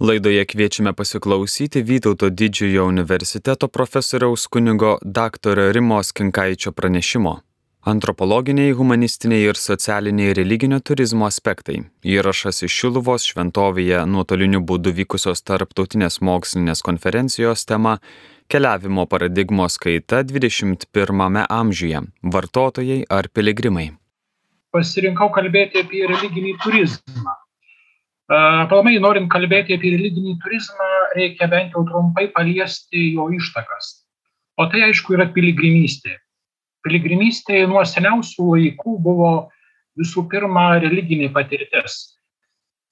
Laidoje 0.00 0.44
kviečiame 0.44 0.92
pasiklausyti 0.96 1.82
Vytauto 1.82 2.30
didžiojo 2.30 2.86
universiteto 2.88 3.68
profesoriaus 3.68 4.46
kunigo 4.46 4.98
dr. 5.04 5.58
Rimos 5.72 6.12
Kinkaičio 6.12 6.72
pranešimo. 6.72 7.40
Antropologiniai, 7.84 8.72
humanistiniai 8.72 9.42
ir 9.48 9.60
socialiniai 9.60 10.32
religinio 10.38 10.78
turizmo 10.80 11.26
aspektai. 11.26 11.82
Įrašas 12.14 12.62
iš 12.64 12.78
Šiluvos 12.78 13.28
šventovėje 13.28 14.00
nuotoliniu 14.06 14.62
būdu 14.70 14.94
vykusios 15.02 15.44
tarptautinės 15.44 16.20
mokslinės 16.24 16.80
konferencijos 16.88 17.66
tema 17.68 17.98
Keliavimo 18.48 19.04
paradigmos 19.04 19.76
kaita 19.84 20.22
21 20.24 21.44
amžiuje- 21.60 22.02
vartotojai 22.34 23.04
ar 23.10 23.28
piligrimai. 23.28 23.90
Pasirinkau 24.72 25.28
kalbėti 25.28 25.84
apie 25.84 26.06
religinį 26.08 26.56
turizmą 26.64 27.36
Aplamai, 28.30 28.94
norint 29.02 29.26
kalbėti 29.26 29.74
apie 29.74 29.90
religinį 29.96 30.36
turizmą, 30.38 30.88
reikia 31.16 31.48
bent 31.50 31.72
jau 31.74 31.82
trumpai 31.88 32.28
paliesti 32.30 33.08
jo 33.16 33.24
ištakas. 33.34 34.04
O 34.54 34.68
tai 34.70 34.84
aišku 34.86 35.16
yra 35.16 35.24
piligrimystė. 35.34 36.12
Piligrimystė 36.86 37.64
nuo 37.66 37.82
seniausių 37.82 38.44
laikų 38.52 38.92
buvo 39.02 39.30
visų 39.98 40.28
pirma 40.30 40.78
religinė 40.78 41.32
patirtis. 41.34 41.96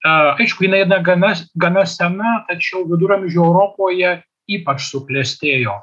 Aišku, 0.02 0.66
jinai 0.66 0.80
yra 0.86 0.98
gana, 1.06 1.30
gana 1.54 1.84
sena, 1.86 2.32
tačiau 2.48 2.82
viduramžių 2.90 3.38
Europoje 3.44 4.16
ypač 4.50 4.88
suklestėjo. 4.88 5.76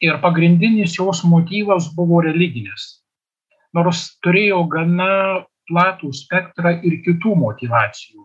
Ir 0.00 0.16
pagrindinis 0.24 0.96
jos 0.96 1.20
motyvas 1.28 1.90
buvo 1.96 2.22
religinis. 2.24 3.04
Nors 3.76 4.06
turėjo 4.24 4.62
gana 4.72 5.44
platų 5.68 6.14
spektrą 6.16 6.78
ir 6.80 6.96
kitų 7.04 7.34
motivacijų 7.36 8.24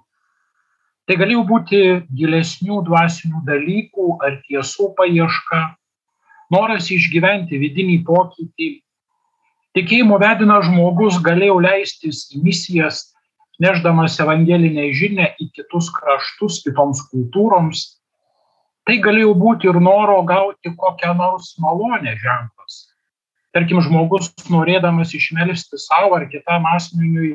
Tai 1.12 1.18
galėjo 1.20 1.42
būti 1.44 1.80
gilesnių 2.16 2.78
dvasinių 2.88 3.42
dalykų 3.44 4.14
ar 4.24 4.38
tiesų 4.46 4.86
paieška, 4.96 5.58
noras 6.56 6.86
išgyventi 6.88 7.58
vidinį 7.60 7.98
pokytį. 8.08 8.68
Tikėjimo 9.76 10.16
vedina 10.22 10.62
žmogus 10.64 11.18
galėjo 11.26 11.58
leistis 11.66 12.22
į 12.32 12.40
misijas, 12.46 13.02
neždamas 13.60 14.16
evangelinę 14.24 14.86
žinę 14.96 15.26
į 15.36 15.50
kitus 15.58 15.90
kraštus, 15.98 16.62
kitoms 16.64 17.02
kultūroms. 17.10 17.82
Tai 18.88 18.96
galėjo 19.04 19.34
būti 19.42 19.68
ir 19.68 19.82
noro 19.84 20.16
gauti 20.30 20.72
kokią 20.80 21.12
nors 21.20 21.58
malonę 21.60 22.14
ženklas. 22.24 22.86
Tarkim, 23.52 23.84
žmogus 23.84 24.32
norėdamas 24.48 25.12
išmelsti 25.20 25.76
savo 25.76 26.16
ar 26.22 26.30
kitam 26.32 26.72
asmeniui 26.72 27.34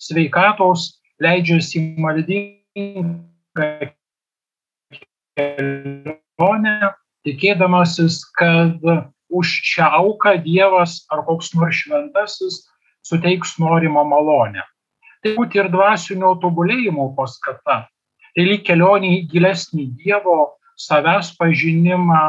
sveikatos, 0.00 0.94
leidžiasi 1.20 1.82
į 1.82 2.00
maldingą 2.00 2.59
kelionę, 5.36 6.76
tikėdamasis, 7.26 8.22
kad 8.38 8.78
už 9.30 9.46
šią 9.72 9.86
auką 10.00 10.36
Dievas 10.44 11.06
ar 11.10 11.24
koks 11.26 11.54
nors 11.54 11.76
šventasis 11.82 12.54
suteiks 13.06 13.58
norimą 13.58 14.04
malonę. 14.06 14.62
Tai 15.20 15.34
būtų 15.36 15.54
ir 15.60 15.68
dvasinio 15.72 16.34
tobulėjimo 16.42 17.10
paskata. 17.16 17.88
Tai 18.30 18.44
lyg 18.46 18.62
kelionė 18.64 19.10
į 19.18 19.26
gilesnį 19.32 19.84
Dievo 20.00 20.54
savęs 20.78 21.34
pažinimą, 21.38 22.22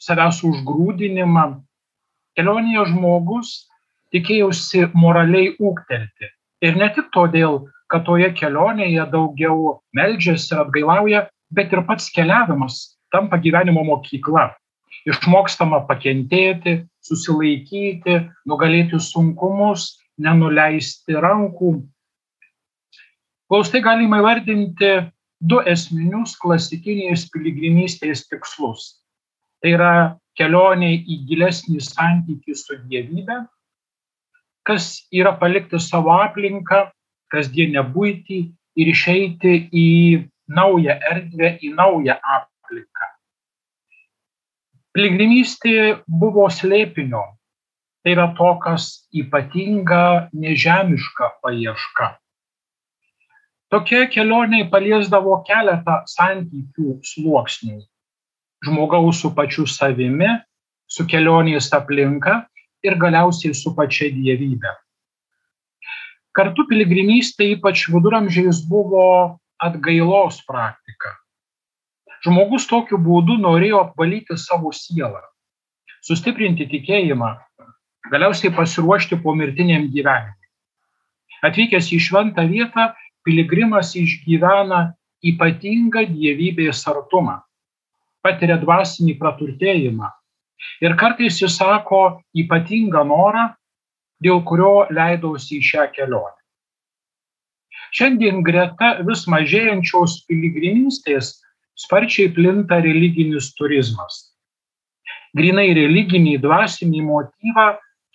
savęs 0.00 0.42
užgrūdinimą. 0.46 1.46
Kelionėje 2.38 2.86
žmogus 2.94 3.48
tikėjusi 4.14 4.86
moraliai 4.94 5.56
ūktelti. 5.60 6.30
Ir 6.62 6.78
ne 6.78 6.88
tik 6.94 7.10
todėl, 7.12 7.66
kad 7.92 8.06
toje 8.08 8.30
kelionėje 8.38 9.04
daugiau 9.12 9.78
meldžiasi 9.96 10.54
ir 10.54 10.64
atgailauja, 10.64 11.26
bet 11.52 11.72
ir 11.74 11.84
pats 11.88 12.08
keliavimas 12.14 12.96
tampa 13.12 13.36
gyvenimo 13.36 13.84
mokykla. 13.84 14.50
Išmokstama 15.08 15.82
pakentėti, 15.88 16.78
susilaikyti, 17.04 18.20
nugalėti 18.48 19.00
sunkumus, 19.02 19.98
nenuleisti 20.22 21.16
rankų. 21.18 21.74
Glaustai 23.50 23.82
galima 23.84 24.22
įvardinti 24.22 24.92
du 25.42 25.58
esminius 25.68 26.36
klasikinės 26.40 27.26
piligrimystės 27.34 28.24
tikslus. 28.30 29.02
Tai 29.60 29.74
yra 29.76 29.92
kelionė 30.38 30.94
į 31.02 31.18
gilesnį 31.28 31.82
santykį 31.84 32.56
su 32.56 32.78
dievybė, 32.88 33.42
kas 34.64 35.02
yra 35.12 35.34
palikti 35.36 35.80
savo 35.82 36.14
aplinką 36.22 36.86
kasdienę 37.32 37.82
būtį 37.94 38.40
ir 38.76 38.92
išeiti 38.92 39.54
į 39.72 39.88
naują 40.52 40.96
erdvę, 41.10 41.56
į 41.62 41.72
naują 41.76 42.16
aplinką. 42.36 43.08
Piligrimystė 44.92 46.02
buvo 46.06 46.48
slėpinio, 46.52 47.22
tai 48.04 48.12
yra 48.16 48.28
to, 48.36 48.50
kas 48.60 49.06
ypatinga 49.16 50.28
nežemiška 50.36 51.30
paieška. 51.44 52.10
Tokia 53.72 54.04
kelionė 54.12 54.66
paliesdavo 54.68 55.38
keletą 55.48 56.02
santykių 56.04 56.98
sluoksnių. 57.08 57.78
Žmogaus 58.66 59.22
su 59.24 59.30
pačiu 59.34 59.64
savimi, 59.66 60.28
su 60.86 61.06
kelionės 61.08 61.70
aplinka 61.72 62.42
ir 62.84 62.98
galiausiai 63.00 63.56
su 63.56 63.72
pačia 63.74 64.10
dievybė. 64.12 64.74
Kartu 66.32 66.64
piligrimystė 66.68 67.50
ypač 67.56 67.86
viduramžiais 67.92 68.62
buvo 68.68 69.04
atgailos 69.60 70.40
praktika. 70.48 71.12
Žmogus 72.24 72.64
tokiu 72.70 73.00
būdu 73.02 73.36
norėjo 73.42 73.82
apvalyti 73.82 74.38
savo 74.40 74.70
sielą, 74.72 75.20
sustiprinti 76.06 76.68
tikėjimą, 76.70 77.32
galiausiai 78.12 78.54
pasiruošti 78.54 79.18
pomirtiniam 79.24 79.88
gyvenimui. 79.92 80.48
Atvykęs 81.42 81.90
į 81.92 81.98
šventą 82.00 82.46
vietą, 82.48 82.92
piligrimas 83.26 83.92
išgyvena 83.98 84.92
ypatingą 85.26 86.06
dievybės 86.10 86.82
artumą, 86.90 87.40
patiria 88.22 88.56
dvasinį 88.62 89.18
praturtėjimą 89.18 90.10
ir 90.82 90.94
kartais 90.98 91.40
jis 91.42 91.56
sako 91.58 92.22
ypatingą 92.38 93.02
norą 93.06 93.48
dėl 94.24 94.42
kurio 94.46 94.86
leidausi 94.94 95.58
į 95.58 95.66
šią 95.70 95.88
kelionę. 95.96 96.38
Šiandien 97.92 98.40
greta 98.46 98.94
vis 99.04 99.26
mažėjančios 99.28 100.22
piligrimystės 100.28 101.34
sparčiai 101.76 102.30
plinta 102.32 102.78
religinis 102.84 103.50
turizmas. 103.58 104.32
Grinai 105.36 105.72
religinį 105.76 106.38
dvasinį 106.40 107.02
motyvą 107.04 107.66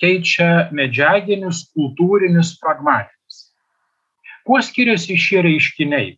keičia 0.02 0.70
medžiaginis, 0.74 1.66
kultūrinis, 1.74 2.56
pragmatinis. 2.62 3.40
Kuo 4.46 4.62
skiriasi 4.62 5.18
šie 5.18 5.42
reiškiniai? 5.46 6.12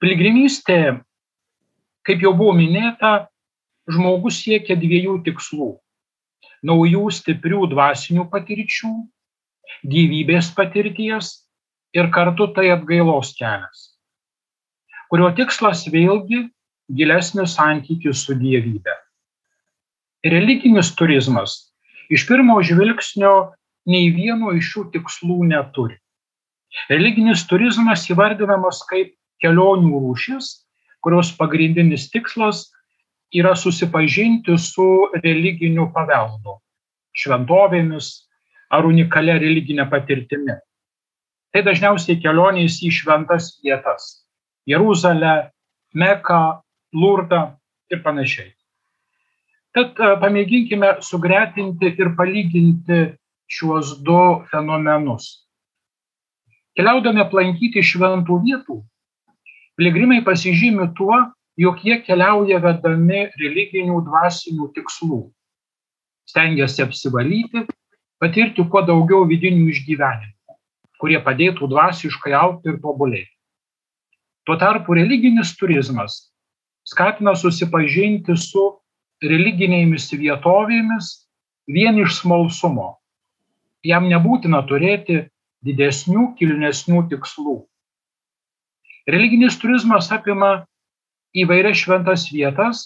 Piligrimystė, 0.00 1.00
kaip 2.04 2.24
jau 2.24 2.34
buvo 2.36 2.52
minėta, 2.56 3.26
žmogus 3.88 4.40
siekia 4.44 4.76
dviejų 4.80 5.20
tikslų 5.24 5.72
naujų 6.64 7.08
stiprių 7.12 7.68
dvasinių 7.72 8.26
patirčių, 8.32 8.92
gyvybės 9.84 10.50
patirties 10.56 11.32
ir 11.96 12.10
kartu 12.14 12.48
tai 12.56 12.70
atgailos 12.74 13.34
kelias, 13.38 13.82
kurio 15.12 15.30
tikslas 15.36 15.84
vėlgi 15.92 16.46
gilesnis 16.88 17.56
santykis 17.58 18.24
su 18.26 18.36
dievybė. 18.40 18.96
Religinis 20.24 20.94
turizmas 20.96 21.58
iš 22.12 22.24
pirmo 22.28 22.56
žvilgsnio 22.64 23.34
nei 23.88 24.08
vieno 24.14 24.54
iš 24.56 24.72
šių 24.72 24.84
tikslų 24.94 25.42
neturi. 25.50 25.98
Religinis 26.88 27.44
turizmas 27.48 28.06
įvardinamas 28.10 28.80
kaip 28.88 29.12
kelionių 29.44 30.00
rūšis, 30.00 30.64
kurios 31.04 31.30
pagrindinis 31.36 32.08
tikslas 32.12 32.70
yra 33.34 33.54
susipažinti 33.58 34.56
su 34.58 34.86
religiniu 35.22 35.88
paveldu, 35.94 36.58
šventovėmis 37.14 38.10
ar 38.70 38.86
unikalia 38.86 39.38
religinė 39.42 39.88
patirtimi. 39.90 40.56
Tai 41.54 41.62
dažniausiai 41.66 42.18
kelionės 42.22 42.80
į 42.82 42.90
šventas 42.90 43.54
vietas- 43.62 44.26
Jeruzalę, 44.72 45.50
Meką, 45.94 46.60
Lurdą 46.94 47.56
ir 47.90 48.02
panašiai. 48.02 48.50
Tad 49.74 49.98
e, 49.98 50.08
pamėginkime 50.22 50.96
sugretinti 51.02 51.90
ir 51.98 52.12
palyginti 52.18 52.98
šiuos 53.50 53.96
du 54.06 54.18
fenomenus. 54.50 55.46
Keliaudami 56.74 57.22
aplankyti 57.22 57.82
šventų 57.82 58.40
vietų, 58.46 58.80
piligrimai 59.78 60.20
pasižymi 60.26 60.88
tuo, 60.98 61.18
jog 61.60 61.80
jie 61.86 62.00
keliauja 62.02 62.58
vedami 62.62 63.28
religinių 63.40 64.00
dvasinių 64.08 64.70
tikslų. 64.74 65.20
Stengiasi 66.28 66.82
apsivalyti, 66.84 67.64
patirti 68.22 68.64
kuo 68.70 68.82
daugiau 68.86 69.26
vidinių 69.28 69.68
išgyvenimų, 69.74 70.56
kurie 71.00 71.20
padėtų 71.22 71.68
dvasiškai 71.70 72.32
aukti 72.38 72.72
ir 72.72 72.80
tobulėti. 72.82 73.30
Tuo 74.44 74.56
tarpu 74.60 74.96
religinis 74.96 75.54
turizmas 75.56 76.34
skatina 76.84 77.32
susipažinti 77.36 78.36
su 78.36 78.64
religinėmis 79.24 80.10
vietovėmis 80.12 81.12
vien 81.70 82.00
iš 82.02 82.20
smalsumo. 82.20 82.96
Jam 83.84 84.08
nebūtina 84.08 84.62
turėti 84.68 85.22
didesnių, 85.64 86.34
kilnesnių 86.36 87.06
tikslų. 87.12 87.56
Religinis 89.08 89.56
turizmas 89.60 90.10
apima 90.12 90.64
įvairias 91.34 91.82
šventas 91.82 92.28
vietas 92.32 92.84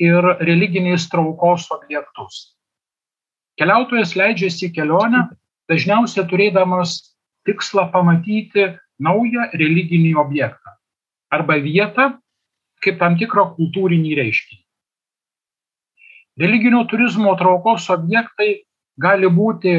ir 0.00 0.24
religiniais 0.40 1.08
traukos 1.10 1.66
objektus. 1.74 2.56
Keliautojas 3.60 4.14
leidžiasi 4.16 4.70
į 4.70 4.74
kelionę, 4.78 5.26
dažniausiai 5.68 6.24
turėdamas 6.30 6.96
tikslą 7.48 7.90
pamatyti 7.92 8.70
naują 9.00 9.50
religinį 9.52 10.14
objektą 10.20 10.76
arba 11.30 11.58
vietą 11.62 12.10
kaip 12.84 12.98
tam 13.00 13.16
tikrą 13.20 13.50
kultūrinį 13.56 14.14
reiškinį. 14.18 14.60
Religinio 16.40 16.84
turizmo 16.88 17.34
traukos 17.36 17.90
objektai 17.92 18.62
gali 19.00 19.28
būti 19.28 19.74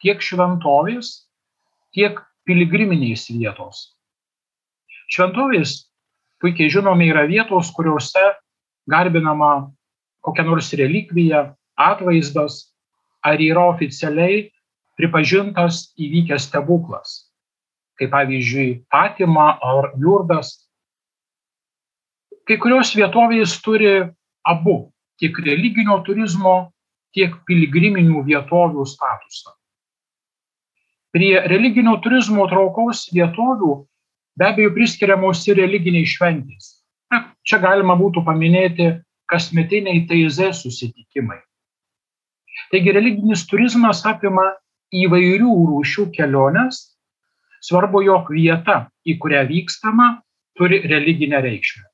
tiek 0.00 0.22
šventovės, 0.22 1.28
tiek 1.92 2.20
piligriminiais 2.48 3.26
vietos. 3.28 3.92
Šventovės, 5.12 5.90
puikiai 6.46 6.70
žinome, 6.70 7.08
yra 7.10 7.26
vietos, 7.26 7.72
kuriuose 7.74 8.22
garbinama 8.86 9.72
kokia 10.22 10.44
nors 10.46 10.70
relikvija, 10.78 11.56
atvaizdas, 11.74 12.70
ar 13.26 13.42
yra 13.42 13.64
oficialiai 13.72 14.44
pripažintas 14.98 15.88
įvykęs 15.98 16.46
stebuklas, 16.46 17.16
kaip 17.98 18.12
pavyzdžiui 18.14 18.84
Fatima 18.94 19.56
ar 19.58 19.90
Jurdas. 19.98 20.54
Kai 22.46 22.60
kurios 22.62 22.94
vietovės 22.94 23.58
turi 23.62 24.06
abu- 24.46 24.76
tiek 25.18 25.34
religinio 25.42 25.98
turizmo, 26.06 26.70
tiek 27.10 27.34
piligriminių 27.48 28.22
vietovių 28.22 28.86
statusą. 28.86 29.50
Prie 31.10 31.40
religinio 31.48 31.96
turizmo 32.04 32.46
traukos 32.46 33.08
vietovių 33.10 33.86
be 34.36 34.48
abejo 34.50 34.74
priskiriamos 34.76 35.42
ir 35.48 35.60
religiniai 35.62 36.06
šventės. 36.08 36.76
Na, 37.12 37.22
čia 37.46 37.60
galima 37.62 37.96
būtų 37.98 38.24
paminėti 38.26 38.92
kasmetiniai 39.30 40.04
TZ 40.08 40.52
susitikimai, 40.58 41.38
Taigi 42.70 42.92
religinis 42.94 43.44
turizmas 43.46 44.02
apima 44.08 44.44
įvairių 44.94 45.50
rūšių 45.70 46.08
keliones. 46.16 46.82
Svarbu, 47.66 48.02
jog 48.06 48.30
vieta, 48.30 48.86
į 49.06 49.16
kurią 49.22 49.42
vykstama, 49.48 50.20
turi 50.58 50.80
religinę 50.86 51.40
reikšmę. 51.42 51.84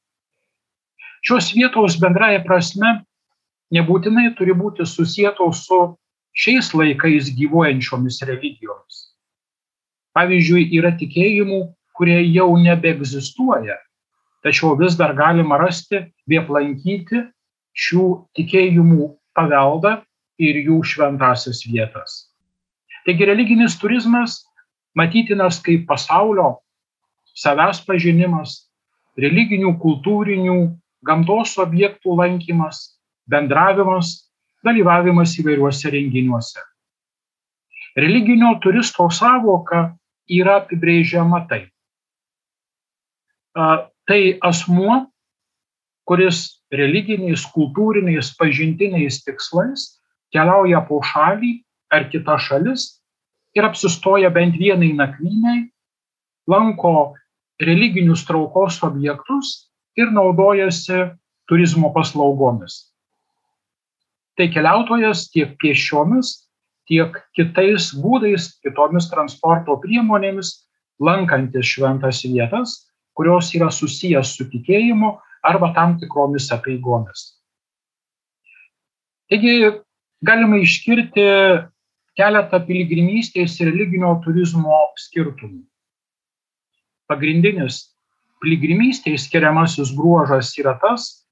Šios 1.23 1.53
vietos 1.55 1.97
bendraja 2.03 2.43
prasme 2.45 2.93
nebūtinai 3.73 4.33
turi 4.37 4.57
būti 4.59 4.85
susijėtos 4.89 5.63
su 5.69 5.79
šiais 6.37 6.73
laikais 6.77 7.31
gyvuojančiomis 7.39 8.21
religijomis. 8.29 8.99
Pavyzdžiui, 10.17 10.67
yra 10.77 10.93
tikėjimų, 10.99 11.63
kurie 12.03 12.19
jau 12.35 12.57
nebeegzistuoja, 12.59 13.77
tačiau 14.43 14.75
vis 14.75 14.97
dar 14.99 15.13
galima 15.15 15.55
rasti 15.61 16.01
bei 16.27 16.41
aplankyti 16.41 17.21
šių 17.79 18.07
tikėjimų 18.35 19.07
paveldą 19.39 20.01
ir 20.43 20.59
jų 20.67 20.81
šventasias 20.83 21.63
vietas. 21.63 22.27
Taigi 23.07 23.31
religinis 23.31 23.79
turizmas 23.79 24.41
matytinas 24.99 25.61
kaip 25.63 25.87
pasaulio 25.87 26.57
savęs 27.39 27.85
pažinimas, 27.87 28.67
religinių, 29.15 29.77
kultūrinių, 29.79 30.59
gamtos 31.07 31.55
objektų 31.63 32.19
lankymas, 32.19 32.99
bendravimas, 33.31 34.33
dalyvavimas 34.67 35.39
įvairiuose 35.39 35.95
renginiuose. 35.95 36.67
Religinio 37.95 38.57
turisto 38.59 39.07
savoka 39.15 39.93
yra 40.27 40.59
apibrėžiama 40.65 41.47
taip. 41.47 41.72
Tai 43.55 44.21
asmuo, 44.43 45.07
kuris 46.09 46.63
religiniais, 46.73 47.45
kultūriniais, 47.55 48.33
pažintiniais 48.39 49.21
tikslais 49.25 49.93
keliauja 50.33 50.81
po 50.89 51.03
šalį 51.05 51.53
ar 51.93 52.09
kitas 52.11 52.49
šalis 52.49 52.87
ir 53.55 53.69
apsistoja 53.69 54.31
bent 54.33 54.57
vienai 54.57 54.93
nakvynei, 54.97 55.69
lanko 56.49 57.15
religinius 57.61 58.25
traukos 58.27 58.81
objektus 58.83 59.69
ir 59.97 60.11
naudojasi 60.11 61.13
turizmo 61.49 61.93
paslaugomis. 61.93 62.89
Tai 64.37 64.49
keliautojas 64.49 65.27
tiek 65.31 65.53
piešiomis, 65.61 66.49
tiek 66.89 67.19
kitais 67.37 67.91
būdais, 67.93 68.49
kitomis 68.65 69.11
transporto 69.13 69.77
priemonėmis, 69.85 70.55
lankantis 71.03 71.69
šventas 71.75 72.23
vietas, 72.25 72.92
kurios 73.17 73.53
yra 73.57 73.71
susijęs 73.73 74.37
su 74.37 74.49
tikėjimu 74.51 75.13
arba 75.43 75.73
tam 75.77 75.99
tikromis 76.01 76.49
apeigomis. 76.55 77.25
Taigi 79.31 79.73
galima 80.23 80.61
išskirti 80.63 81.27
keletą 82.19 82.61
piligrimystės 82.67 83.59
ir 83.61 83.71
religinio 83.73 84.13
turizmo 84.25 84.77
skirtumų. 85.01 85.63
Pagrindinis 87.09 87.83
piligrimystėje 88.43 89.21
skiriamasis 89.23 89.93
bruožas 89.97 90.53
yra 90.61 90.75
tas, 90.83 91.27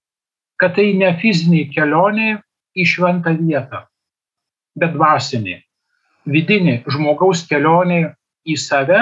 kad 0.61 0.77
tai 0.77 0.93
ne 0.97 1.11
fizinė 1.21 1.67
kelionė 1.75 2.39
į 2.77 2.87
šventą 2.87 3.35
vietą, 3.39 3.85
bet 4.79 4.95
dvasinė, 4.95 5.57
vidinė 6.29 6.81
žmogaus 6.89 7.47
kelionė 7.49 8.15
į 8.47 8.57
save 8.61 9.01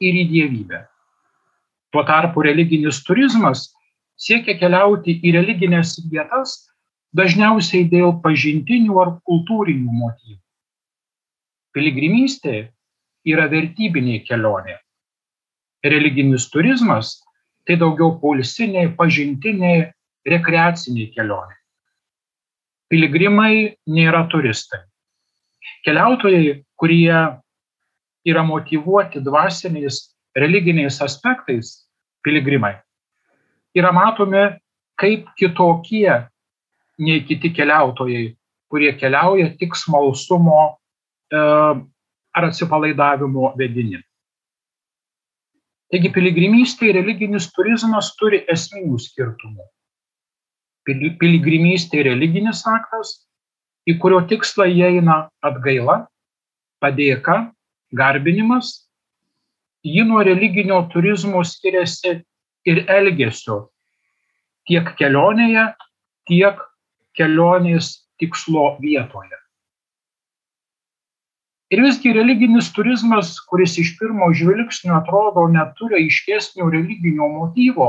ir 0.00 0.20
į 0.22 0.24
dievybę. 0.30 0.84
Tuo 1.94 2.02
tarpu 2.02 2.42
religinis 2.42 3.04
turizmas 3.06 3.68
siekia 4.18 4.56
keliauti 4.58 5.12
į 5.22 5.30
religinės 5.36 5.92
vietas, 6.10 6.56
dažniausiai 7.14 7.84
dėl 7.86 8.16
pažintinių 8.24 8.96
ar 8.98 9.12
kultūrinių 9.22 9.94
motyvų. 10.00 10.40
Piligrimystė 11.74 12.56
yra 13.30 13.46
vertybinė 13.52 14.24
kelionė. 14.26 14.74
Religinis 15.86 16.48
turizmas 16.50 17.20
tai 17.62 17.78
daugiau 17.78 18.16
polisinė, 18.18 18.88
pažintinė, 18.98 19.92
rekreacinė 20.26 21.06
kelionė. 21.14 21.54
Piligrimai 22.90 23.54
nėra 23.86 24.26
turistai. 24.34 24.82
Keliautojai, 25.86 26.58
kurie 26.74 27.22
yra 28.26 28.42
motivuoti 28.42 29.22
dvasiniais, 29.22 30.02
religiniais 30.34 31.00
aspektais, 31.04 31.83
piligrimai, 32.24 32.74
yra 33.76 33.92
matomi 33.92 34.46
kaip 35.00 35.28
kitokie 35.38 36.12
nei 36.98 37.20
kiti 37.26 37.50
keliautojai, 37.50 38.34
kurie 38.70 38.92
keliauja 38.98 39.50
tik 39.58 39.74
smalsumo 39.76 40.60
e, 41.32 41.38
ar 42.34 42.48
atsipalaidavimo 42.48 43.52
vedini. 43.58 44.00
Taigi 45.92 46.10
piligrimystė 46.10 46.90
ir 46.90 46.98
religinis 46.98 47.50
turizmas 47.54 48.14
turi 48.18 48.40
esminių 48.50 48.98
skirtumų. 48.98 49.66
Piligrimystė 50.84 52.02
religinis 52.08 52.64
aktas, 52.68 53.12
į 53.88 53.96
kurio 54.00 54.20
tikslą 54.28 54.66
įeina 54.72 55.28
atgaila, 55.44 56.04
padėka, 56.82 57.52
garbinimas. 57.94 58.83
Ji 59.84 60.04
nuo 60.08 60.22
religinio 60.24 60.80
turizmo 60.92 61.42
skiriasi 61.44 62.14
ir 62.64 62.84
elgesio 62.88 63.58
tiek 64.68 64.88
kelionėje, 64.98 65.64
tiek 66.28 66.60
kelionės 67.18 67.90
tikslo 68.20 68.74
vietoje. 68.80 69.36
Ir 71.74 71.82
visgi 71.82 72.12
religinis 72.14 72.70
turizmas, 72.72 73.34
kuris 73.50 73.76
iš 73.82 73.94
pirmo 73.98 74.30
žvilgsnio 74.36 74.94
atrodo 75.00 75.46
neturi 75.52 76.04
aiškesnio 76.04 76.68
religinio 76.70 77.28
motyvo, 77.32 77.88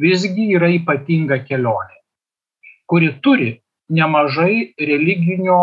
visgi 0.00 0.50
yra 0.56 0.70
ypatinga 0.74 1.42
kelionė, 1.46 1.98
kuri 2.90 3.10
turi 3.22 3.50
nemažai 3.92 4.72
religinio, 4.78 5.58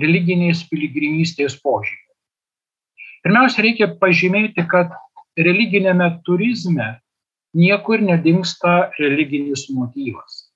religinės 0.00 0.62
piligrimystės 0.70 1.58
požymių. 1.64 2.07
Pirmiausia, 3.26 3.62
reikia 3.66 3.88
pažymėti, 4.00 4.64
kad 4.70 4.92
religinėme 5.38 6.10
turizme 6.26 6.92
niekur 7.54 8.02
nedingsta 8.04 8.90
religinis 8.98 9.66
motyvas 9.74 10.48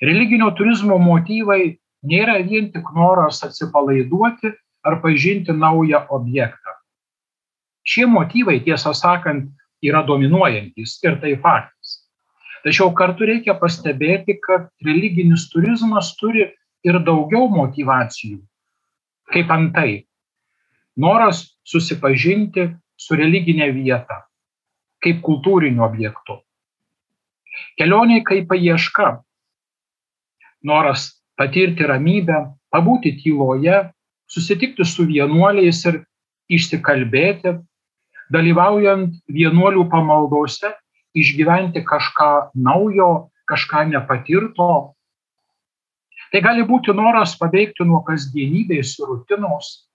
religinio 0.00 0.50
turizmo 0.56 0.98
motyvai 1.00 1.76
nėra 2.06 2.38
vien 2.46 2.70
tik 2.72 2.88
noras 2.96 3.42
atsipalaiduoti 3.46 4.52
ar 4.86 5.00
pažinti 5.02 5.52
naują 5.52 6.04
objektą. 6.10 6.74
Šie 7.86 8.06
motyvai, 8.10 8.60
tiesą 8.64 8.92
sakant, 8.94 9.50
yra 9.82 10.02
dominuojantis 10.06 10.98
ir 11.04 11.18
tai 11.22 11.36
faktas. 11.42 12.02
Tačiau 12.64 12.90
kartu 12.98 13.28
reikia 13.28 13.54
pastebėti, 13.54 14.38
kad 14.42 14.66
religinis 14.82 15.46
turizmas 15.52 16.16
turi 16.18 16.48
ir 16.86 16.98
daugiau 17.06 17.46
motivacijų, 17.50 18.40
kaip 19.30 19.50
antai 19.50 20.06
noras 20.98 21.44
susipažinti 21.66 22.70
su 22.96 23.18
religinė 23.18 23.68
vieta, 23.74 24.22
kaip 25.02 25.20
kultūriniu 25.26 25.84
objektu. 25.86 26.40
Kelionė 27.80 28.22
kaip 28.24 28.48
paieška, 28.50 29.10
noras 30.66 31.08
patirti 31.36 31.86
ramybę, 31.88 32.42
pabūti 32.72 33.16
tyloje, 33.20 33.86
susitikti 34.30 34.84
su 34.84 35.06
vienuoliais 35.08 35.82
ir 35.88 36.02
išsikalbėti, 36.52 37.56
dalyvaujant 38.32 39.14
vienuolių 39.30 39.86
pamaldose, 39.90 40.72
išgyventi 41.16 41.82
kažką 41.86 42.50
naujo, 42.54 43.30
kažką 43.48 43.86
nepatirto. 43.92 44.70
Tai 46.32 46.42
gali 46.42 46.66
būti 46.66 46.92
noras 46.96 47.36
paveikti 47.38 47.86
nuo 47.86 48.02
kasdienybės 48.04 48.96
ir 48.98 49.12
rutinos, 49.12 49.85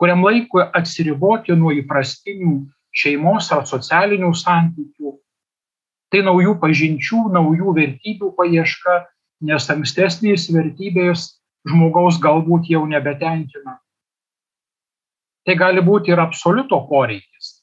kuriam 0.00 0.24
laikui 0.24 0.64
atsiriboti 0.72 1.52
nuo 1.60 1.74
įprastinių 1.76 2.54
šeimos 2.96 3.50
ar 3.52 3.66
socialinių 3.68 4.30
santykių. 4.32 5.12
Tai 6.10 6.22
naujų 6.26 6.56
pažinčių, 6.62 7.26
naujų 7.36 7.74
vertybių 7.76 8.32
paieška, 8.38 8.96
nes 9.46 9.68
ankstesnės 9.70 10.48
vertybės 10.54 11.26
žmogaus 11.68 12.18
galbūt 12.22 12.72
jau 12.72 12.82
nebetenkina. 12.88 13.76
Tai 15.44 15.54
gali 15.60 15.84
būti 15.84 16.12
ir 16.12 16.20
absoliuto 16.20 16.80
poreikis. 16.88 17.60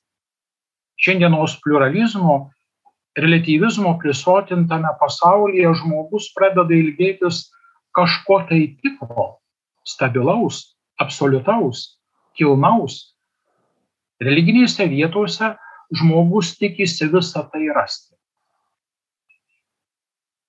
Šiandienos 0.98 1.58
pluralizmo, 1.62 2.38
relativizmo 3.18 3.98
prisotintame 4.02 4.94
pasaulyje 5.02 5.74
žmogus 5.82 6.32
pradeda 6.38 6.74
ilgėtis 6.74 7.48
kažko 7.98 8.44
tai 8.50 8.64
tikro, 8.82 9.30
stabilaus, 9.86 10.78
absoliutaus, 11.02 11.97
kilnaus. 12.38 13.16
Religinėse 14.24 14.88
vietose 14.90 15.54
žmogus 15.94 16.56
tikisi 16.58 17.10
visą 17.12 17.44
tai 17.52 17.68
rasti. 17.76 18.14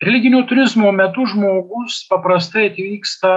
Religinio 0.02 0.44
turizmo 0.46 0.92
metu 0.94 1.26
žmogus 1.26 2.04
paprastai 2.10 2.68
atvyksta 2.70 3.32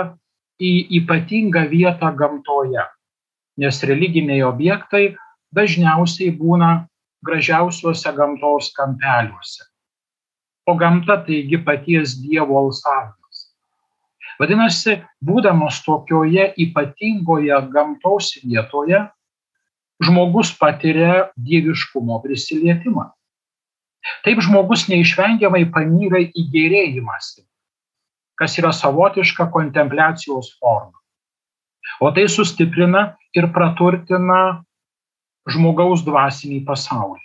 į 0.61 0.71
ypatingą 0.99 1.65
vietą 1.71 2.11
gamtoje, 2.13 2.83
nes 3.57 3.81
religiniai 3.89 4.43
objektai 4.45 5.15
dažniausiai 5.57 6.29
būna 6.37 6.85
gražiausiuose 7.25 8.13
gamtos 8.17 8.69
kampeliuose. 8.77 9.65
O 10.69 10.77
gamta 10.77 11.17
taigi 11.25 11.57
paties 11.65 12.13
Dievo 12.21 12.59
alsavimas. 12.61 13.20
Vadinasi, 14.41 14.95
būdamas 15.21 15.83
tokioje 15.85 16.47
ypatingoje 16.63 17.57
gamtos 17.69 18.31
vietoje, 18.41 19.03
žmogus 20.01 20.49
patiria 20.57 21.27
dieviškumo 21.37 22.17
prisilietimą. 22.23 23.11
Taip 24.25 24.41
žmogus 24.41 24.87
neišvengiamai 24.89 25.67
panyra 25.69 26.23
į 26.25 26.47
gerėjimąsi, 26.55 27.45
kas 28.33 28.57
yra 28.57 28.73
savotiška 28.73 29.45
kontempliacijos 29.53 30.55
forma. 30.57 30.97
O 32.01 32.09
tai 32.09 32.25
sustiprina 32.25 33.11
ir 33.37 33.51
praturtina 33.53 34.63
žmogaus 35.53 36.01
dvasinį 36.07 36.63
pasaulį. 36.65 37.21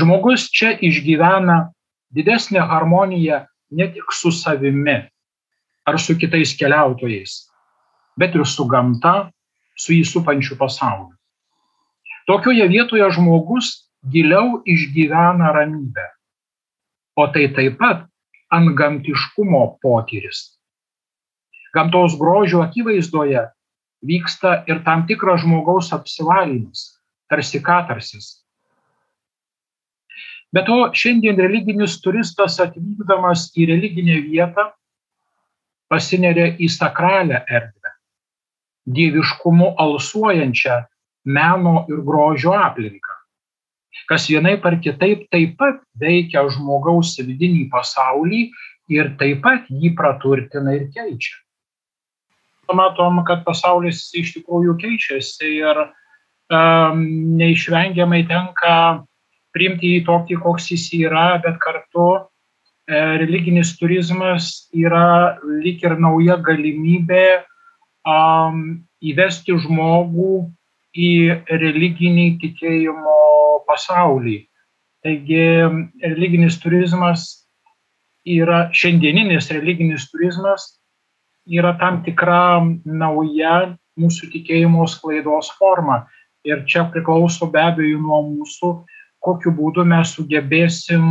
Žmogus 0.00 0.48
čia 0.48 0.72
išgyvena 0.80 1.66
didesnę 2.14 2.64
harmoniją 2.72 3.44
ne 3.76 3.92
tik 3.92 4.16
su 4.16 4.32
savimi 4.32 5.02
ar 5.90 5.98
su 5.98 6.14
kitais 6.18 6.54
keliautojais, 6.58 7.36
bet 8.18 8.34
ir 8.38 8.46
su 8.46 8.66
gamta, 8.70 9.30
su 9.74 9.96
įsupančiu 9.96 10.58
pasauliu. 10.60 11.16
Tokioje 12.30 12.68
vietoje 12.70 13.08
žmogus 13.16 13.72
giliau 14.06 14.60
išgyvena 14.64 15.50
ramybę. 15.56 16.06
O 17.18 17.26
tai 17.34 17.48
taip 17.56 17.78
pat 17.80 18.06
antgamtiškumo 18.54 19.62
potyris. 19.82 20.60
Gamtos 21.74 22.16
grožio 22.18 22.62
akivaizdoje 22.62 23.42
vyksta 24.06 24.62
ir 24.70 24.82
tam 24.84 25.06
tikras 25.06 25.42
žmogaus 25.44 25.92
apsivalymas, 25.94 26.86
tarsi 27.30 27.60
katarsis. 27.62 28.40
Be 30.50 30.64
to, 30.66 30.78
šiandien 30.94 31.38
religinis 31.38 32.00
turistas 32.02 32.58
atvykdamas 32.62 33.50
į 33.54 33.68
religinę 33.70 34.18
vietą 34.26 34.70
pasineria 35.90 36.52
į 36.56 36.70
sakralę 36.70 37.42
erdvę, 37.50 37.94
dieviškumu 38.86 39.74
alsuojančią 39.84 40.82
meno 41.26 41.84
ir 41.90 42.04
grožio 42.06 42.54
aplinką 42.56 43.20
kas 44.10 44.26
vienaip 44.26 44.64
ar 44.66 44.74
kitaip 44.82 45.28
taip 45.30 45.54
pat 45.58 45.78
veikia 46.02 46.42
žmogaus 46.50 47.14
vidinį 47.22 47.68
pasaulį 47.70 48.42
ir 48.90 49.12
taip 49.20 49.44
pat 49.44 49.68
jį 49.70 49.92
praturtina 49.94 50.74
ir 50.74 50.88
keičia. 50.94 51.38
Matom, 52.70 53.22
kad 53.26 53.42
pasaulis 53.46 54.04
iš 54.14 54.34
tikrųjų 54.36 54.76
keičiasi 54.78 55.48
ir 55.58 55.78
um, 55.82 57.00
neišvengiamai 57.38 58.22
tenka 58.30 58.74
priimti 59.54 59.96
jį 59.96 60.04
tokį, 60.06 60.38
koks 60.42 60.68
jis 60.70 60.84
yra, 61.00 61.40
bet 61.42 61.58
kartu 61.62 62.06
religinis 62.88 63.74
turizmas 63.78 64.68
yra 64.74 65.38
lik 65.62 65.84
ir 65.84 65.96
nauja 66.00 66.36
galimybė 66.42 67.42
um, 68.06 68.80
įvesti 69.00 69.56
žmogų 69.64 70.50
į 70.96 71.10
religinį 71.50 72.26
tikėjimo 72.42 73.18
pasaulį. 73.68 74.38
Taigi 75.04 75.44
religinis 76.02 76.58
turizmas 76.60 77.28
yra, 78.26 78.68
šiandieninis 78.74 79.48
religinis 79.54 80.10
turizmas 80.10 80.80
yra 81.48 81.72
tam 81.80 82.02
tikra 82.04 82.60
nauja 82.84 83.76
mūsų 84.00 84.30
tikėjimo 84.34 84.86
sklaidos 84.90 85.50
forma. 85.58 86.04
Ir 86.44 86.64
čia 86.68 86.86
priklauso 86.92 87.48
be 87.52 87.60
abejo 87.60 88.00
nuo 88.00 88.20
mūsų, 88.28 88.70
kokiu 89.20 89.52
būdu 89.56 89.84
mes 89.84 90.14
sugebėsim 90.16 91.04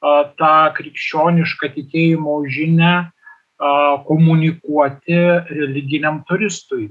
tą 0.00 0.54
krikščionišką 0.76 1.70
tikėjimo 1.76 2.40
žinę 2.48 2.94
komunikuoti 4.06 5.18
religiniam 5.50 6.22
turistui. 6.28 6.88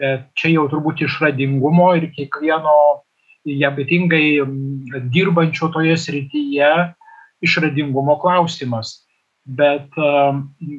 E, 0.00 0.12
čia 0.32 0.54
jau 0.54 0.64
turbūt 0.72 1.02
išradingumo 1.04 1.90
ir 1.98 2.08
kiekvieno 2.14 2.76
ypatingai 3.44 4.40
dirbančio 5.12 5.68
toje 5.72 5.96
srityje 5.96 6.70
išradingumo 7.44 8.16
klausimas. 8.20 9.00
Bet, 9.44 9.96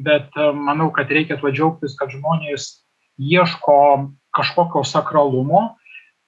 bet 0.05 0.35
manau, 0.37 0.91
kad 0.93 1.09
reikia 1.09 1.37
tuo 1.41 1.49
džiaugtis, 1.51 1.95
kad 1.97 2.13
žmonės 2.13 2.85
ieško 3.17 3.77
kažkokio 4.37 4.83
sakralumo 4.85 5.63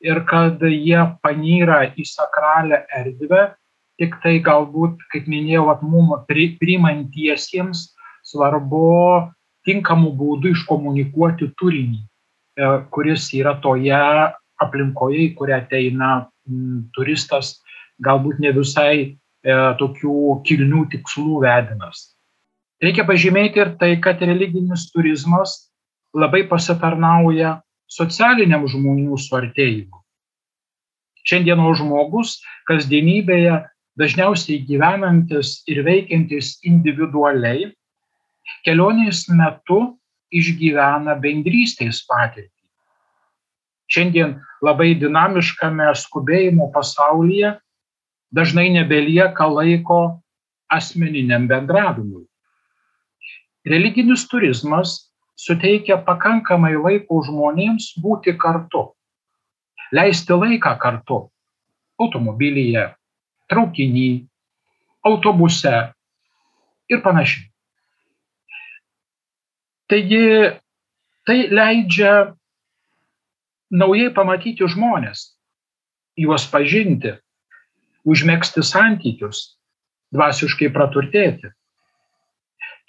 ir 0.04 0.24
kad 0.28 0.62
jie 0.66 1.00
panyra 1.24 1.86
į 1.94 2.06
sakralę 2.10 2.82
erdvę, 2.92 3.54
tik 4.02 4.18
tai 4.24 4.40
galbūt, 4.44 5.02
kaip 5.14 5.28
minėjau, 5.30 5.68
mum 5.86 6.14
priimantiesiems 6.28 7.92
svarbu 8.26 9.32
tinkamų 9.68 10.14
būdų 10.20 10.54
iškomunikuoti 10.56 11.52
turinį, 11.60 12.00
e, 12.04 12.72
kuris 12.94 13.30
yra 13.38 13.56
toje 13.64 14.00
aplinkoje, 14.64 15.28
į 15.30 15.34
kurią 15.38 15.60
ateina 15.64 16.10
m, 16.48 16.90
turistas, 16.96 17.60
galbūt 18.04 18.42
ne 18.44 18.52
visai 18.56 18.96
e, 19.04 19.14
tokių 19.80 20.42
kilnių 20.48 20.88
tikslų 20.96 21.44
vedinas. 21.46 22.10
Reikia 22.84 23.06
pažymėti 23.08 23.62
ir 23.64 23.76
tai, 23.80 23.94
kad 24.04 24.20
religinis 24.26 24.90
turizmas 24.92 25.70
labai 26.14 26.44
pasitarnauja 26.50 27.62
socialiniam 27.88 28.66
žmonių 28.68 29.18
suartėjimui. 29.20 30.02
Šiandieno 31.24 31.70
žmogus 31.80 32.42
kasdienybėje 32.68 33.62
dažniausiai 34.00 34.64
gyvenantis 34.68 35.62
ir 35.70 35.84
veikiantis 35.86 36.58
individualiai, 36.66 37.70
kelionės 38.66 39.28
metu 39.30 39.82
išgyvena 40.34 41.16
bendrystės 41.22 42.02
patirtį 42.10 42.54
šiandien 43.94 44.38
labai 44.64 44.94
dinamiškame 45.00 45.90
skubėjimo 46.00 46.70
pasaulyje 46.74 47.54
dažnai 48.34 48.70
nebelieka 48.74 49.48
laiko 49.50 50.00
asmeniniam 50.74 51.48
bendravimui. 51.50 52.26
Religinis 53.70 54.26
turizmas 54.28 54.96
suteikia 55.40 56.00
pakankamai 56.08 56.74
laiko 56.76 57.22
žmonėms 57.28 57.94
būti 58.02 58.34
kartu, 58.40 58.90
leisti 59.94 60.34
laiką 60.34 60.74
kartu 60.82 61.20
automobilyje, 62.02 62.90
traukinį, 63.52 64.26
autobuse 65.08 65.74
ir 66.90 67.02
panašiai. 67.04 67.50
Taigi 69.92 70.24
tai 71.28 71.38
leidžia 71.52 72.14
naujai 73.74 74.14
pamatyti 74.16 74.68
žmonės, 74.70 75.34
juos 76.20 76.46
pažinti, 76.50 77.18
užmėgsti 78.08 78.64
santykius, 78.66 79.58
dvasiškai 80.14 80.72
praturtėti. 80.74 81.52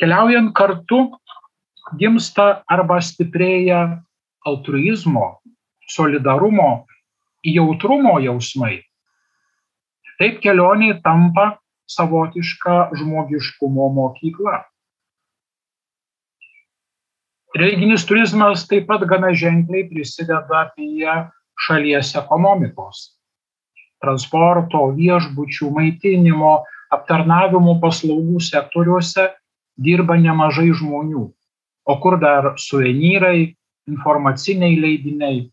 Keliaujant 0.01 0.53
kartu 0.57 1.05
gimsta 1.99 2.65
arba 2.71 2.99
stiprėja 3.05 4.01
altruizmo, 4.47 5.39
solidarumo, 5.89 6.87
jautrumo 7.45 8.19
jausmai. 8.25 8.83
Taip 10.21 10.39
kelionė 10.45 10.95
tampa 11.03 11.57
savotiška 11.91 12.95
žmogiškumo 12.99 13.89
mokykla. 13.97 14.63
Religinis 17.55 18.03
turizmas 18.07 18.65
taip 18.67 18.89
pat 18.91 19.05
gana 19.11 19.31
ženkliai 19.31 19.87
prisideda 19.91 20.65
prie 20.75 21.13
šalies 21.67 22.15
ekonomikos. 22.19 23.13
Transporto, 24.03 24.89
viešbučių, 24.97 25.71
maitinimo, 25.77 26.57
aptarnavimo 26.95 27.77
paslaugų 27.83 28.43
sektoriuose 28.43 29.29
dirba 29.87 30.19
nemažai 30.19 30.73
žmonių. 30.75 31.29
O 31.85 31.95
kur 32.03 32.19
dar 32.21 32.55
suvenyrai, 32.59 33.55
informaciniai 33.91 34.75
leidiniai. 34.81 35.45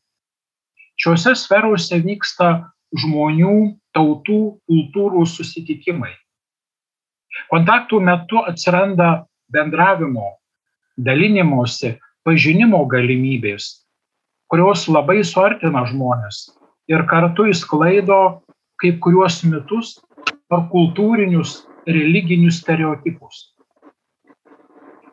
Šiuose 1.02 1.36
sferose 1.36 2.00
vyksta 2.02 2.52
žmonių, 2.98 3.56
tautų, 3.96 4.42
kultūrų 4.70 5.26
susitikimai. 5.28 6.14
Kontaktų 7.52 8.00
metu 8.04 8.42
atsiranda 8.48 9.26
bendravimo, 9.52 10.38
dalinimosi, 10.98 11.98
pažinimo 12.28 12.84
galimybės, 12.92 13.86
kurios 14.52 14.88
labai 14.92 15.22
suartina 15.28 15.84
žmonės 15.88 16.50
ir 16.92 17.06
kartu 17.10 17.48
įsklaido 17.52 18.42
kai 18.82 18.94
kuriuos 19.04 19.42
mitus 19.48 19.96
ar 20.52 20.68
kultūrinius 20.72 21.62
religinius 21.88 22.60
stereotipus. 22.62 23.52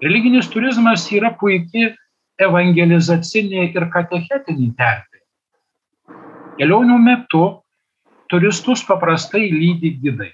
Religinis 0.02 0.46
turizmas 0.50 1.06
yra 1.14 1.32
puikiai 1.38 1.94
evangelizacinė 2.38 3.70
ir 3.74 3.86
katechetinė 3.94 4.68
terpė. 4.78 5.22
Kelionių 6.58 6.98
metu 7.02 7.42
turistus 8.28 8.84
paprastai 8.84 9.48
lydi 9.50 9.94
gidai, 10.02 10.32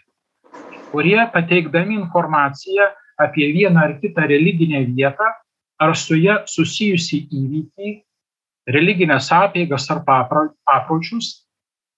kurie 0.90 1.20
pateikdami 1.32 1.94
informaciją 1.94 2.90
apie 3.18 3.52
vieną 3.54 3.80
ar 3.80 3.94
kitą 4.00 4.26
religinę 4.26 4.84
vietą 4.86 5.30
ar 5.78 5.94
su 5.96 6.16
ją 6.18 6.40
susijusi 6.50 7.24
įvykį, 7.30 7.90
religinės 8.74 9.30
apėgas 9.34 9.86
ar 9.90 10.02
papročius, 10.06 11.46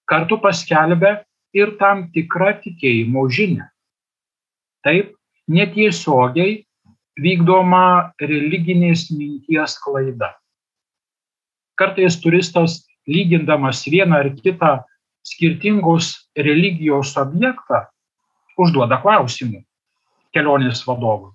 kartu 0.09 0.39
paskelbia 0.41 1.23
ir 1.57 1.77
tam 1.81 2.09
tikrą 2.13 2.53
tikėjimo 2.63 3.27
žinią. 3.33 3.69
Taip, 4.85 5.15
netiesiogiai 5.49 6.65
vykdoma 7.21 8.13
religinės 8.21 9.09
minties 9.11 9.79
klaida. 9.81 10.35
Kartais 11.77 12.21
turistas 12.21 12.83
lygindamas 13.09 13.85
vieną 13.89 14.21
ar 14.21 14.31
kitą 14.37 14.73
skirtingos 15.27 16.13
religijos 16.39 17.15
objektą 17.21 17.85
užduoda 18.61 19.01
klausimų 19.03 19.63
kelionės 20.37 20.85
vadovui. 20.87 21.33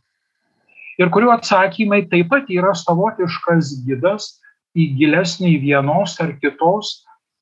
Ir 1.01 1.09
kuriuo 1.13 1.33
atsakymai 1.33 2.03
taip 2.11 2.29
pat 2.31 2.49
yra 2.53 2.73
savotiškas 2.77 3.73
gidas 3.87 4.35
į 4.77 4.91
gilesnį 4.99 5.55
vienos 5.63 6.17
ar 6.23 6.35
kitos 6.41 6.99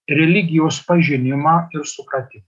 religijos 0.09 0.79
pažinimą 0.87 1.55
ir 1.75 1.85
supratimą. 1.85 2.45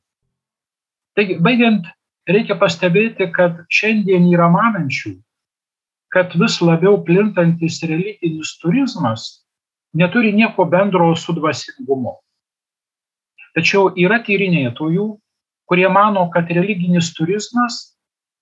Taigi, 1.18 1.36
baigiant, 1.44 1.90
reikia 2.30 2.56
pastebėti, 2.58 3.28
kad 3.36 3.60
šiandien 3.70 4.30
yra 4.32 4.48
manančių, 4.54 5.18
kad 6.16 6.34
vis 6.40 6.58
labiau 6.64 7.02
plintantis 7.06 7.82
religinis 7.84 8.56
turizmas 8.62 9.28
neturi 9.94 10.32
nieko 10.36 10.66
bendro 10.66 11.12
su 11.16 11.36
dvasingumu. 11.36 12.16
Tačiau 13.58 13.92
yra 14.00 14.22
tyrinėtojų, 14.24 15.06
kurie 15.68 15.88
mano, 15.92 16.28
kad 16.32 16.50
religinis 16.52 17.12
turizmas 17.16 17.82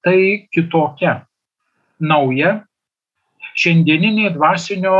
tai 0.05 0.49
kitokia, 0.53 1.23
nauja, 1.99 2.59
šiandieninė 3.59 4.33
dvasinio 4.35 4.99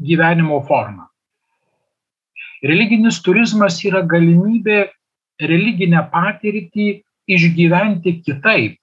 gyvenimo 0.00 0.60
forma. 0.68 1.08
Religinis 2.64 3.20
turizmas 3.24 3.78
yra 3.88 4.02
galimybė 4.06 4.90
religinę 5.40 6.02
patirtį 6.12 6.88
išgyventi 7.30 8.18
kitaip, 8.24 8.76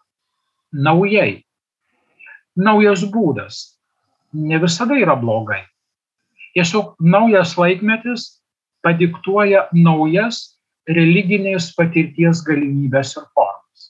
naujai. 0.74 1.44
Naujas 2.58 3.04
būdas 3.14 3.78
ne 4.34 4.58
visada 4.62 4.98
yra 4.98 5.16
blogai. 5.20 5.62
Tiesiog 6.58 6.96
naujas 7.00 7.54
laikmetis 7.58 8.37
padiktuoja 8.86 9.68
naujas 9.74 10.58
religinės 10.88 11.74
patirties 11.76 12.44
galimybės 12.48 13.16
ir 13.18 13.26
formas. 13.36 13.90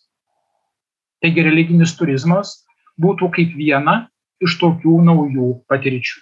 Taigi 1.22 1.44
religinis 1.46 1.96
turizmas 1.98 2.56
būtų 3.02 3.30
kaip 3.36 3.54
viena 3.58 4.08
iš 4.42 4.58
tokių 4.62 5.02
naujų 5.06 5.52
patirčių. 5.70 6.22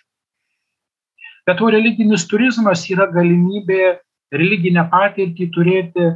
Bet 1.46 1.60
to 1.62 1.70
religinis 1.70 2.26
turizmas 2.28 2.88
yra 2.90 3.06
galimybė 3.14 4.00
religinę 4.34 4.88
patirtį 4.92 5.50
turėti 5.54 6.08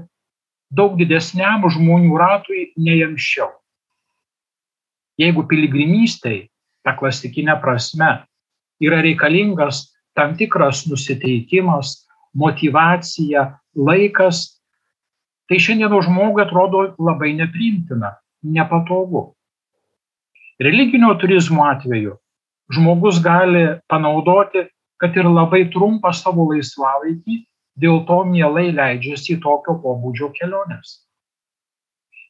daug 0.74 0.98
didesniam 0.98 1.66
žmonių 1.70 2.18
ratui 2.18 2.70
nei 2.78 3.04
anksčiau. 3.06 3.52
Jeigu 5.20 5.44
piligrimystėj, 5.52 6.48
ta 6.86 6.96
klasikinė 6.96 7.58
prasme, 7.62 8.24
yra 8.80 9.02
reikalingas 9.04 9.90
tam 10.16 10.36
tikras 10.40 10.86
nusiteikimas, 10.88 12.09
motivacija, 12.38 13.46
laikas, 13.76 14.62
tai 15.50 15.60
šiandieno 15.60 16.02
žmogui 16.06 16.44
atrodo 16.44 16.84
labai 17.02 17.34
nepriimtina, 17.38 18.14
nepatogu. 18.44 19.34
Religinio 20.60 21.14
turizmo 21.20 21.64
atveju 21.66 22.18
žmogus 22.70 23.22
gali 23.24 23.80
panaudoti, 23.90 24.68
kad 25.00 25.16
ir 25.18 25.30
labai 25.32 25.64
trumpą 25.74 26.12
savo 26.14 26.50
laisvalaikį 26.52 27.40
dėl 27.80 28.04
to 28.08 28.18
mielai 28.28 28.70
leidžiasi 28.76 29.38
į 29.38 29.42
tokio 29.44 29.78
pobūdžio 29.84 30.34
keliones. 30.36 31.00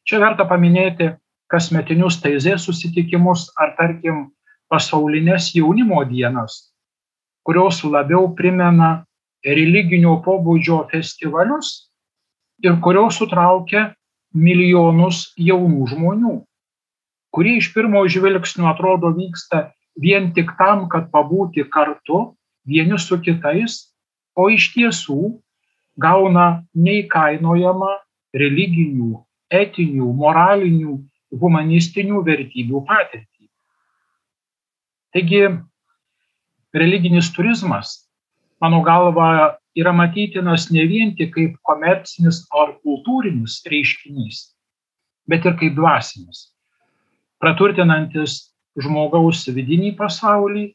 Čia 0.06 0.20
verta 0.22 0.46
paminėti 0.48 1.10
kasmetinius 1.50 2.20
taizės 2.22 2.64
susitikimus 2.68 3.48
ar 3.58 3.74
tarkim 3.78 4.28
pasaulinės 4.70 5.50
jaunimo 5.56 5.98
dienas, 6.06 6.70
kurios 7.42 7.82
labiau 7.82 8.30
primena 8.38 9.04
religinio 9.46 10.18
pobūdžio 10.24 10.82
festivalius 10.90 11.90
ir 12.64 12.76
kurios 12.84 13.18
sutraukia 13.20 13.90
milijonus 14.34 15.30
jaunų 15.40 15.86
žmonių, 15.90 16.34
kurie 17.34 17.56
iš 17.58 17.70
pirmo 17.74 18.02
žvilgsnio 18.06 18.68
atrodo 18.70 19.10
vyksta 19.16 19.70
vien 20.00 20.30
tik 20.36 20.52
tam, 20.58 20.86
kad 20.92 21.08
pabūti 21.10 21.64
kartu 21.72 22.36
vieni 22.68 22.98
su 23.00 23.18
kitais 23.18 23.90
o 24.36 24.48
iš 24.52 24.70
tiesų 24.74 25.20
gauna 26.00 26.62
neįkainojamą 26.74 27.90
religinių, 28.36 29.24
etinių, 29.50 30.12
moralinių, 30.20 30.94
humanistinių 31.40 32.22
vertybių 32.26 32.84
patirtį. 32.86 33.48
Taigi, 35.14 35.42
religinis 36.74 37.32
turizmas, 37.34 38.09
mano 38.60 38.82
galva, 38.86 39.56
yra 39.76 39.92
matytinas 39.92 40.68
ne 40.70 40.84
vien 40.86 41.14
tik 41.16 41.34
kaip 41.34 41.56
komercinis 41.66 42.42
ar 42.52 42.74
kultūrinis 42.84 43.60
reiškinys, 43.70 44.42
bet 45.30 45.46
ir 45.46 45.56
kaip 45.60 45.76
dvasinis, 45.78 46.50
praturtinantis 47.40 48.50
žmogaus 48.80 49.46
vidinį 49.48 49.94
pasaulį, 49.98 50.70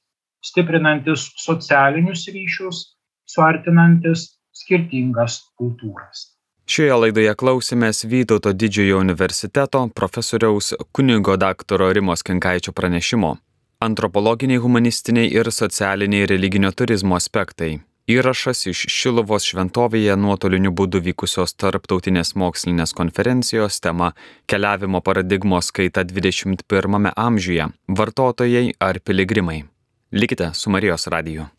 stiprinantis 0.46 1.30
socialinius 1.42 2.28
ryšius 2.30 2.86
suartinantis 3.30 4.36
skirtingas 4.56 5.42
kultūras. 5.60 6.32
Šioje 6.66 6.96
laidoje 6.98 7.34
klausimės 7.38 8.06
Vytauto 8.10 8.50
didžiojo 8.54 8.98
universiteto 9.04 9.84
profesoriaus 9.94 10.72
kunigo 10.98 11.36
daktaro 11.38 11.92
Rimos 11.94 12.26
Kinkaičio 12.26 12.74
pranešimo- 12.74 13.36
antropologiniai, 13.86 14.62
humanistiniai 14.62 15.30
ir 15.34 15.52
socialiniai 15.52 16.26
religinio 16.32 16.72
turizmo 16.72 17.16
aspektai. 17.16 17.78
Įrašas 18.06 18.68
iš 18.70 18.84
Šilovos 18.94 19.48
šventovėje 19.50 20.14
nuotoliniu 20.22 20.70
būdu 20.78 21.00
vykusios 21.08 21.56
tarptautinės 21.58 22.36
mokslinės 22.38 22.94
konferencijos 22.94 23.80
tema 23.82 24.12
Keliavimo 24.46 25.02
paradigmos 25.02 25.72
kaita 25.74 26.06
21 26.06 27.10
amžiuje- 27.16 27.66
vartotojai 27.98 28.74
ar 28.80 29.00
piligrimai. 29.00 29.64
Likite 30.12 30.54
su 30.54 30.70
Marijos 30.70 31.08
radiju. 31.08 31.55